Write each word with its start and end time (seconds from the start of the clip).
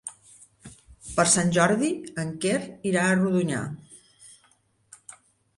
Per 1.17 1.25
Sant 1.33 1.51
Jordi 1.57 1.89
en 2.23 2.31
Quer 2.45 2.57
irà 2.93 3.05
a 3.11 3.15
Rodonyà. 3.21 3.61